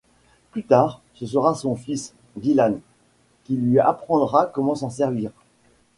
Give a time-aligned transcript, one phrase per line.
[0.49, 2.79] Plus tard, ce sera son fils, Dylan,
[3.43, 5.29] qui lui apprendra comment s'en servir.